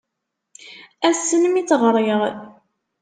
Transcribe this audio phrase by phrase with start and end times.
[1.09, 2.21] Ass-n mi tt-ɣriɣ.